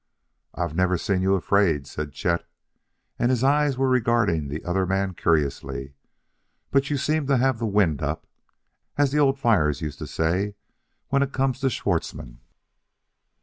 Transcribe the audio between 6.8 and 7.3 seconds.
you seem